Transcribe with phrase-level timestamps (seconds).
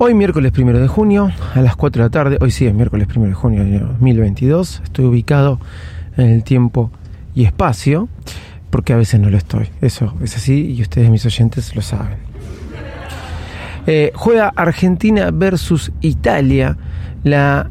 [0.00, 3.08] Hoy miércoles primero de junio a las 4 de la tarde, hoy sí es miércoles
[3.08, 5.58] primero de junio de 2022, estoy ubicado
[6.16, 6.92] en el tiempo
[7.34, 8.08] y espacio,
[8.70, 12.18] porque a veces no lo estoy, eso es así y ustedes mis oyentes lo saben.
[13.88, 16.76] Eh, juega Argentina versus Italia,
[17.24, 17.68] la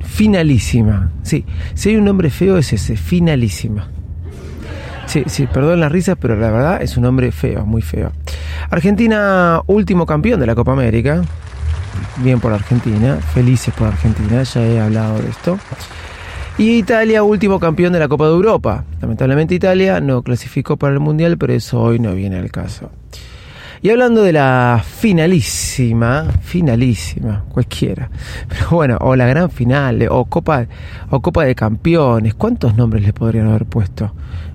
[0.00, 1.10] finalísima.
[1.24, 3.90] Sí, si hay un nombre feo es ese, finalísima.
[5.06, 8.10] Sí, sí, perdón las risas, pero la verdad es un nombre feo, muy feo.
[8.70, 11.22] Argentina, último campeón de la Copa América.
[12.16, 15.58] Bien por Argentina, felices por Argentina, ya he hablado de esto.
[16.58, 18.84] Y Italia, último campeón de la Copa de Europa.
[19.00, 22.90] Lamentablemente Italia no clasificó para el Mundial, pero eso hoy no viene al caso.
[23.82, 28.08] Y hablando de la finalísima, finalísima, cualquiera.
[28.48, 30.66] Pero bueno, o la gran final, o Copa,
[31.10, 34.12] o Copa de Campeones, ¿cuántos nombres le podrían haber puesto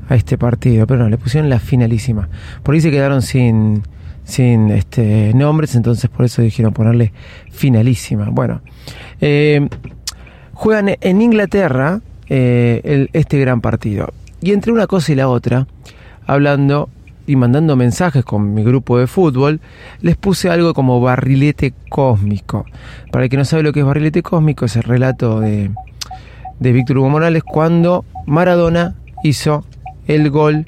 [0.09, 0.85] a este partido?
[0.85, 2.27] Pero no, le pusieron la finalísima.
[2.63, 3.83] Por ahí se quedaron sin,
[4.23, 7.13] sin este, nombres, entonces por eso dijeron ponerle
[7.51, 8.29] finalísima.
[8.29, 8.61] Bueno,
[9.21, 9.67] eh,
[10.53, 14.09] juegan en Inglaterra eh, este gran partido.
[14.41, 15.67] Y entre una cosa y la otra,
[16.25, 16.89] hablando
[17.25, 19.59] y mandando mensajes con mi grupo de fútbol,
[20.01, 22.65] les puse algo como barrilete cósmico.
[23.11, 25.71] Para el que no sabe lo que es barrilete cósmico, es el relato de,
[26.59, 29.63] de Víctor Hugo Morales cuando Maradona hizo
[30.09, 30.65] el gol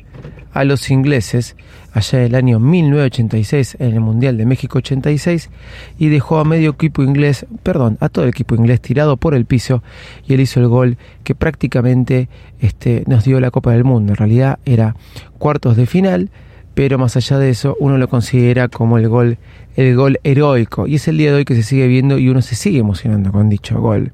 [0.53, 1.55] a los ingleses
[1.93, 5.49] allá del año 1986 en el Mundial de México 86
[5.97, 9.45] y dejó a medio equipo inglés, perdón, a todo el equipo inglés tirado por el
[9.45, 9.81] piso
[10.27, 14.13] y él hizo el gol que prácticamente este, nos dio la Copa del Mundo.
[14.13, 14.95] En realidad era
[15.39, 16.29] cuartos de final
[16.73, 19.37] pero más allá de eso uno lo considera como el gol
[19.75, 22.41] el gol heroico y es el día de hoy que se sigue viendo y uno
[22.41, 24.11] se sigue emocionando con dicho gol.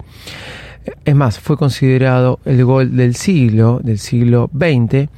[1.05, 5.09] Es más, fue considerado el gol del siglo, del siglo XX,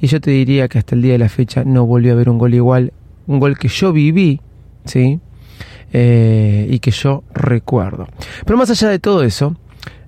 [0.00, 2.28] y yo te diría que hasta el día de la fecha no volvió a haber
[2.28, 2.92] un gol igual,
[3.26, 4.40] un gol que yo viví,
[4.84, 5.20] ¿sí?
[5.92, 8.06] Eh, y que yo recuerdo.
[8.44, 9.56] Pero más allá de todo eso,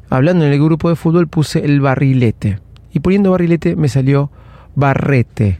[0.08, 2.58] hablando en el grupo de fútbol puse el barrilete,
[2.92, 4.30] y poniendo barrilete me salió
[4.74, 5.58] barrete.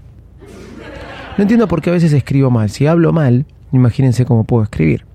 [1.37, 2.71] No entiendo por qué a veces escribo mal.
[2.71, 5.07] Si hablo mal, imagínense cómo puedo escribir.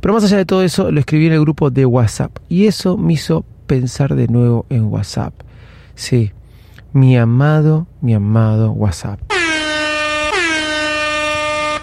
[0.00, 2.36] Pero más allá de todo eso, lo escribí en el grupo de WhatsApp.
[2.48, 5.34] Y eso me hizo pensar de nuevo en WhatsApp.
[5.94, 6.32] Sí,
[6.92, 9.20] mi amado, mi amado WhatsApp.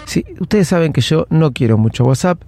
[0.06, 2.40] Sí, ustedes saben que yo no quiero mucho WhatsApp,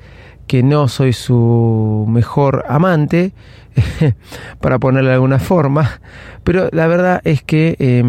[0.47, 3.33] que no soy su mejor amante,
[4.61, 6.01] para ponerle alguna forma,
[6.45, 8.03] pero la verdad es que eh,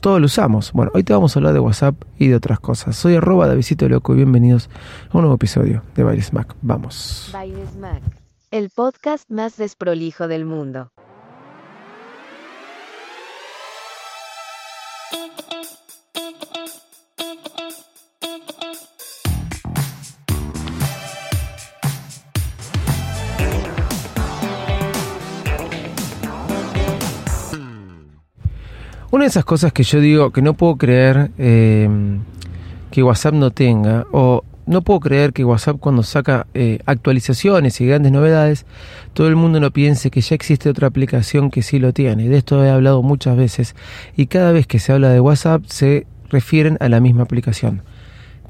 [0.00, 0.72] todos lo usamos.
[0.72, 2.96] Bueno, hoy te vamos a hablar de WhatsApp y de otras cosas.
[2.96, 4.70] Soy arroba de Visito Loco y bienvenidos
[5.10, 6.54] a un nuevo episodio de Bailes Mac.
[6.62, 7.30] Vamos.
[7.80, 8.23] Mac,
[8.54, 10.92] el podcast más desprolijo del mundo.
[29.10, 31.88] Una de esas cosas que yo digo que no puedo creer eh,
[32.92, 37.86] que WhatsApp no tenga, o no puedo creer que WhatsApp cuando saca eh, actualizaciones y
[37.86, 38.66] grandes novedades,
[39.12, 42.28] todo el mundo no piense que ya existe otra aplicación que sí lo tiene.
[42.28, 43.74] De esto he hablado muchas veces
[44.16, 47.82] y cada vez que se habla de WhatsApp se refieren a la misma aplicación.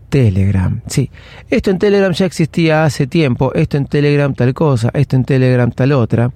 [0.08, 1.10] Telegram, sí.
[1.50, 5.70] Esto en Telegram ya existía hace tiempo, esto en Telegram tal cosa, esto en Telegram
[5.72, 6.30] tal otra.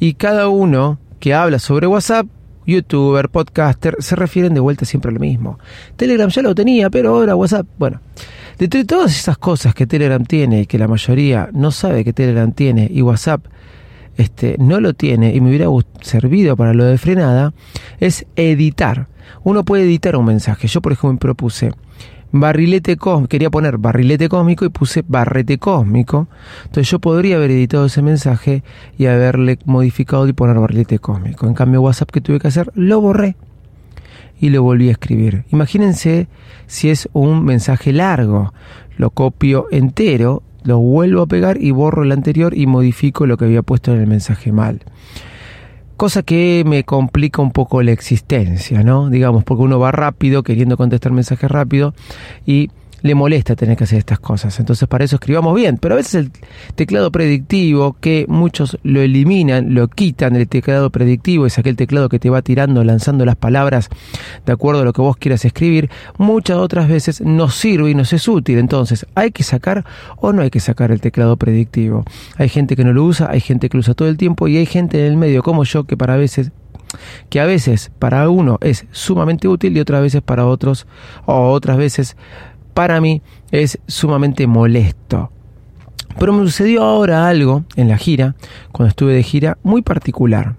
[0.00, 2.26] Y cada uno que habla sobre WhatsApp
[2.66, 5.58] youtuber, podcaster, se refieren de vuelta siempre a lo mismo.
[5.96, 8.00] Telegram ya lo tenía, pero ahora WhatsApp, bueno.
[8.58, 12.52] De todas esas cosas que Telegram tiene y que la mayoría no sabe que Telegram
[12.52, 13.44] tiene y WhatsApp
[14.16, 15.66] este, no lo tiene y me hubiera
[16.00, 17.52] servido para lo de frenada,
[17.98, 19.08] es editar.
[19.42, 20.68] Uno puede editar un mensaje.
[20.68, 21.72] Yo, por ejemplo, propuse
[22.30, 26.28] barrilete cósmico, quería poner barrilete cósmico y puse barrete cósmico.
[26.64, 28.62] Entonces yo podría haber editado ese mensaje
[28.98, 31.46] y haberle modificado y poner barrilete cósmico.
[31.46, 33.36] En cambio WhatsApp que tuve que hacer, lo borré
[34.44, 35.44] y lo volví a escribir.
[35.52, 36.28] Imagínense
[36.66, 38.52] si es un mensaje largo,
[38.98, 43.46] lo copio entero, lo vuelvo a pegar y borro el anterior y modifico lo que
[43.46, 44.82] había puesto en el mensaje mal
[45.96, 49.10] cosa que me complica un poco la existencia, ¿no?
[49.10, 51.94] Digamos, porque uno va rápido, queriendo contestar mensajes rápido,
[52.44, 52.68] y
[53.04, 54.58] le molesta tener que hacer estas cosas.
[54.58, 55.76] Entonces para eso escribamos bien.
[55.76, 56.30] Pero a veces el
[56.74, 62.18] teclado predictivo, que muchos lo eliminan, lo quitan, el teclado predictivo es aquel teclado que
[62.18, 63.90] te va tirando, lanzando las palabras
[64.46, 68.04] de acuerdo a lo que vos quieras escribir, muchas otras veces no sirve y no
[68.04, 68.56] es útil.
[68.56, 69.84] Entonces, ¿hay que sacar
[70.16, 72.04] o no hay que sacar el teclado predictivo?
[72.38, 74.56] Hay gente que no lo usa, hay gente que lo usa todo el tiempo y
[74.56, 76.52] hay gente en el medio como yo que para veces
[77.28, 80.86] que a veces para uno es sumamente útil y otras veces para otros
[81.26, 82.16] o otras veces
[82.74, 85.30] para mí es sumamente molesto.
[86.18, 88.34] Pero me sucedió ahora algo en la gira,
[88.72, 90.54] cuando estuve de gira, muy particular.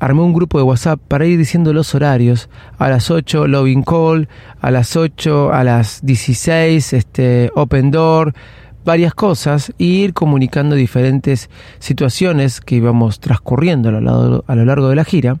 [0.00, 2.48] Armé un grupo de WhatsApp para ir diciendo los horarios.
[2.78, 4.28] A las 8 Loving Call,
[4.60, 8.32] a las 8, a las 16 este, Open Door,
[8.84, 11.50] varias cosas e ir comunicando diferentes
[11.80, 15.36] situaciones que íbamos transcurriendo a lo, a lo largo de la gira.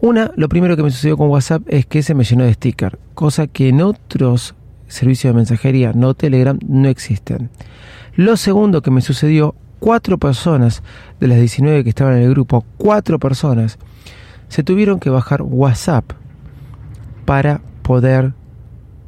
[0.00, 2.98] Una, lo primero que me sucedió con WhatsApp es que se me llenó de sticker,
[3.14, 4.54] cosa que en otros
[4.88, 7.50] servicios de mensajería, no Telegram, no existen.
[8.14, 10.82] Lo segundo que me sucedió, cuatro personas
[11.20, 13.78] de las 19 que estaban en el grupo, cuatro personas,
[14.48, 16.12] se tuvieron que bajar WhatsApp
[17.24, 18.32] para poder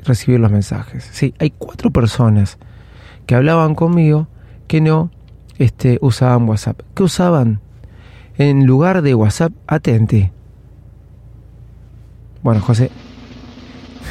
[0.05, 1.09] recibir los mensajes.
[1.13, 2.59] Sí, hay cuatro personas
[3.27, 4.29] que hablaban conmigo
[4.67, 5.11] que no
[5.59, 6.81] este, usaban WhatsApp.
[6.95, 7.61] ¿Qué usaban?
[8.37, 10.33] En lugar de WhatsApp, atente.
[12.43, 12.91] Bueno, José,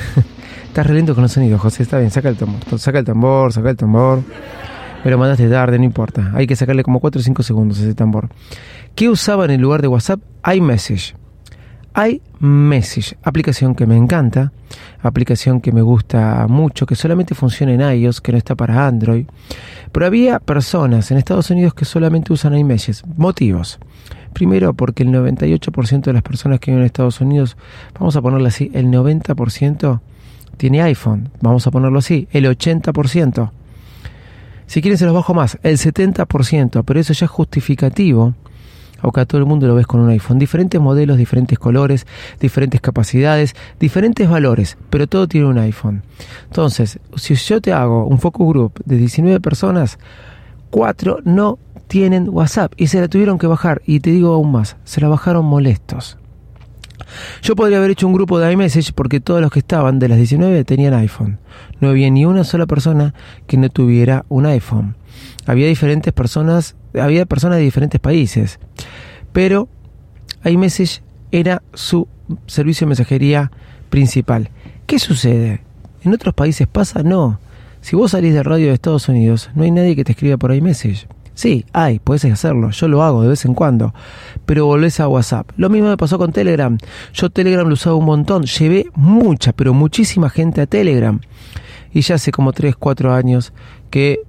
[0.69, 1.81] Estás re lento con los sonidos, José.
[1.81, 2.79] Está bien, saca el tambor.
[2.79, 4.21] Saca el tambor, saca el tambor.
[5.03, 6.31] Me lo mandaste tarde, no importa.
[6.35, 8.29] Hay que sacarle como 4 o 5 segundos a ese tambor.
[8.93, 10.21] ¿Qué usaban en lugar de WhatsApp?
[10.45, 11.15] iMessage.
[11.95, 14.53] iMessage, aplicación que me encanta,
[15.01, 19.25] aplicación que me gusta mucho, que solamente funciona en iOS, que no está para Android.
[19.91, 23.01] Pero había personas en Estados Unidos que solamente usan iMessage.
[23.17, 23.79] Motivos.
[24.33, 27.57] Primero, porque el 98% de las personas que viven en Estados Unidos,
[27.99, 30.01] vamos a ponerle así, el 90%
[30.59, 33.51] tiene iPhone, vamos a ponerlo así, el 80%.
[34.67, 38.35] Si quieren se los bajo más, el 70%, pero eso ya es justificativo,
[39.01, 40.37] aunque a todo el mundo lo ves con un iPhone.
[40.37, 42.05] Diferentes modelos, diferentes colores,
[42.41, 46.03] diferentes capacidades, diferentes valores, pero todo tiene un iPhone.
[46.47, 49.97] Entonces, si yo te hago un focus group de 19 personas,
[50.71, 51.57] 4 no
[51.87, 53.81] tienen WhatsApp y se la tuvieron que bajar.
[53.85, 56.17] Y te digo aún más, se la bajaron molestos.
[57.41, 60.17] Yo podría haber hecho un grupo de iMessage porque todos los que estaban de las
[60.17, 61.39] 19 tenían iPhone.
[61.79, 63.13] No había ni una sola persona
[63.47, 64.95] que no tuviera un iPhone.
[65.45, 68.59] Había diferentes personas, había personas de diferentes países.
[69.31, 69.69] Pero
[70.43, 71.01] iMessage
[71.31, 72.07] era su
[72.47, 73.51] servicio de mensajería
[73.89, 74.49] principal.
[74.85, 75.61] ¿Qué sucede?
[76.03, 77.03] ¿En otros países pasa?
[77.03, 77.39] No.
[77.81, 80.53] Si vos salís de radio de Estados Unidos, no hay nadie que te escriba por
[80.53, 81.07] iMessage.
[81.39, 83.93] Sí, hay, puedes hacerlo, yo lo hago de vez en cuando,
[84.45, 85.49] pero volvés a WhatsApp.
[85.55, 86.77] Lo mismo me pasó con Telegram.
[87.13, 91.21] Yo Telegram lo usaba un montón, llevé mucha, pero muchísima gente a Telegram.
[91.93, 93.53] Y ya hace como 3, 4 años
[93.89, 94.19] que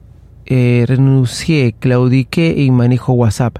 [0.47, 3.59] eh, renuncié, claudiqué y manejo WhatsApp.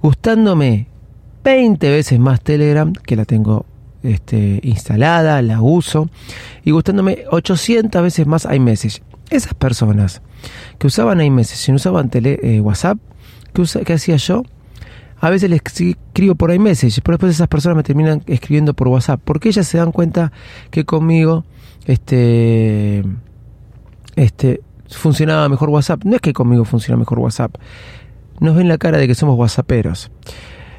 [0.00, 0.88] Gustándome
[1.44, 3.66] 20 veces más Telegram, que la tengo
[4.02, 6.08] este, instalada, la uso,
[6.64, 9.02] y gustándome 800 veces más iMessage.
[9.30, 10.22] Esas personas
[10.78, 12.98] que usaban iMessage no usaban tele, eh, WhatsApp,
[13.84, 14.42] ¿qué, hacía yo?
[15.18, 19.20] A veces les escribo por iMessage, pero después esas personas me terminan escribiendo por WhatsApp,
[19.24, 20.30] porque ellas se dan cuenta
[20.70, 21.44] que conmigo
[21.86, 23.02] este,
[24.14, 26.04] este, funcionaba mejor WhatsApp.
[26.04, 27.56] No es que conmigo funciona mejor WhatsApp,
[28.40, 30.10] nos ven la cara de que somos WhatsApperos.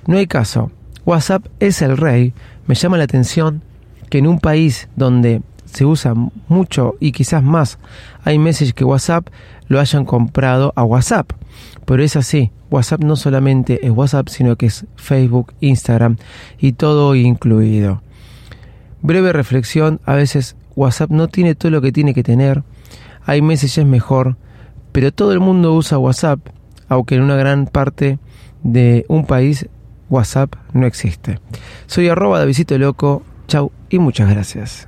[0.05, 0.71] No hay caso.
[1.05, 2.33] WhatsApp es el rey.
[2.67, 3.63] Me llama la atención
[4.09, 6.13] que en un país donde se usa
[6.47, 7.77] mucho y quizás más
[8.25, 9.27] iMessage que WhatsApp,
[9.67, 11.31] lo hayan comprado a WhatsApp.
[11.85, 16.17] Pero es así, WhatsApp no solamente es WhatsApp, sino que es Facebook, Instagram
[16.59, 18.01] y todo incluido.
[19.01, 22.63] Breve reflexión, a veces WhatsApp no tiene todo lo que tiene que tener,
[23.27, 24.37] iMessage es mejor,
[24.91, 26.39] pero todo el mundo usa WhatsApp,
[26.89, 28.19] aunque en una gran parte
[28.63, 29.67] de un país
[30.09, 31.39] WhatsApp no existe.
[31.85, 34.87] Soy arroba de Visito Loco, chau y muchas gracias.